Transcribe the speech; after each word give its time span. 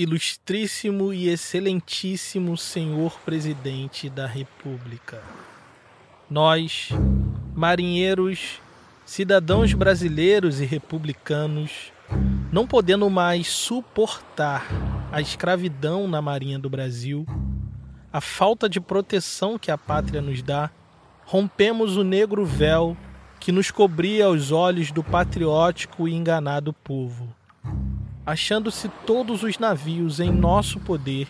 Ilustríssimo 0.00 1.12
e 1.12 1.28
excelentíssimo 1.28 2.56
senhor 2.56 3.18
presidente 3.24 4.08
da 4.08 4.28
República. 4.28 5.20
Nós, 6.30 6.90
marinheiros, 7.52 8.60
cidadãos 9.04 9.74
brasileiros 9.74 10.60
e 10.60 10.64
republicanos, 10.64 11.92
não 12.52 12.64
podendo 12.64 13.10
mais 13.10 13.48
suportar 13.48 14.68
a 15.10 15.20
escravidão 15.20 16.06
na 16.06 16.22
Marinha 16.22 16.60
do 16.60 16.70
Brasil, 16.70 17.26
a 18.12 18.20
falta 18.20 18.68
de 18.68 18.80
proteção 18.80 19.58
que 19.58 19.72
a 19.72 19.76
pátria 19.76 20.22
nos 20.22 20.42
dá, 20.42 20.70
rompemos 21.24 21.96
o 21.96 22.04
negro 22.04 22.46
véu 22.46 22.96
que 23.40 23.50
nos 23.50 23.72
cobria 23.72 24.26
aos 24.26 24.52
olhos 24.52 24.92
do 24.92 25.02
patriótico 25.02 26.06
e 26.06 26.14
enganado 26.14 26.72
povo 26.72 27.36
achando-se 28.28 28.90
todos 29.06 29.42
os 29.42 29.58
navios 29.58 30.20
em 30.20 30.30
nosso 30.30 30.78
poder, 30.78 31.26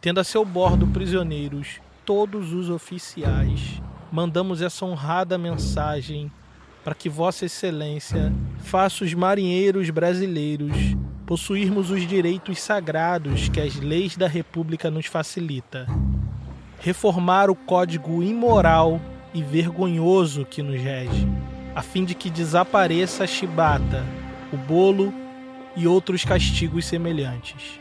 tendo 0.00 0.20
a 0.20 0.24
seu 0.24 0.42
bordo 0.42 0.86
prisioneiros 0.86 1.82
todos 2.02 2.54
os 2.54 2.70
oficiais, 2.70 3.82
mandamos 4.10 4.62
essa 4.62 4.86
honrada 4.86 5.36
mensagem 5.36 6.32
para 6.82 6.94
que 6.94 7.10
Vossa 7.10 7.44
Excelência 7.44 8.32
faça 8.60 9.04
os 9.04 9.12
marinheiros 9.12 9.90
brasileiros 9.90 10.96
possuirmos 11.26 11.90
os 11.90 12.08
direitos 12.08 12.58
sagrados 12.58 13.50
que 13.50 13.60
as 13.60 13.74
leis 13.76 14.16
da 14.16 14.26
República 14.26 14.90
nos 14.90 15.04
facilita. 15.04 15.86
Reformar 16.80 17.50
o 17.50 17.54
código 17.54 18.22
imoral 18.22 18.98
e 19.34 19.42
vergonhoso 19.42 20.46
que 20.46 20.62
nos 20.62 20.80
rege, 20.80 21.28
a 21.74 21.82
fim 21.82 22.06
de 22.06 22.14
que 22.14 22.30
desapareça 22.30 23.24
a 23.24 23.26
chibata, 23.26 24.06
o 24.50 24.56
bolo 24.56 25.12
e 25.78 25.86
outros 25.86 26.24
castigos 26.24 26.86
semelhantes. 26.86 27.78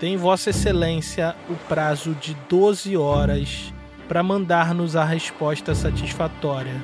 Tem 0.00 0.16
Vossa 0.16 0.48
Excelência 0.48 1.36
o 1.50 1.54
prazo 1.68 2.14
de 2.14 2.34
12 2.48 2.96
horas 2.96 3.72
para 4.08 4.22
mandar-nos 4.22 4.96
a 4.96 5.04
resposta 5.04 5.74
satisfatória, 5.74 6.82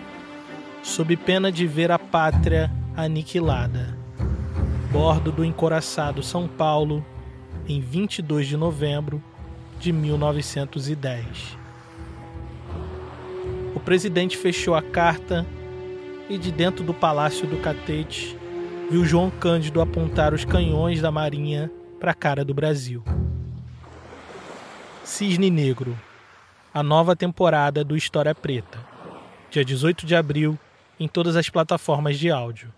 sob 0.82 1.16
pena 1.16 1.50
de 1.50 1.66
ver 1.66 1.90
a 1.90 1.98
pátria 1.98 2.70
aniquilada. 2.94 3.98
Bordo 4.92 5.32
do 5.32 5.44
encoraçado 5.44 6.22
São 6.22 6.46
Paulo, 6.46 7.04
em 7.66 7.80
22 7.80 8.46
de 8.46 8.56
novembro 8.56 9.22
de 9.78 9.92
1910. 9.92 11.56
O 13.74 13.80
presidente 13.80 14.36
fechou 14.36 14.74
a 14.74 14.82
carta 14.82 15.46
e 16.28 16.36
de 16.36 16.52
dentro 16.52 16.84
do 16.84 16.92
palácio 16.92 17.46
do 17.46 17.56
Catete 17.56 18.39
viu 18.90 19.04
João 19.04 19.30
Cândido 19.30 19.80
apontar 19.80 20.34
os 20.34 20.44
canhões 20.44 21.00
da 21.00 21.12
Marinha 21.12 21.70
para 22.00 22.10
a 22.10 22.14
cara 22.14 22.44
do 22.44 22.52
Brasil. 22.52 23.04
Cisne 25.04 25.48
Negro, 25.48 25.96
a 26.74 26.82
nova 26.82 27.14
temporada 27.14 27.84
do 27.84 27.96
História 27.96 28.34
Preta, 28.34 28.80
dia 29.48 29.64
18 29.64 30.04
de 30.04 30.16
abril, 30.16 30.58
em 30.98 31.06
todas 31.06 31.36
as 31.36 31.48
plataformas 31.48 32.18
de 32.18 32.32
áudio. 32.32 32.72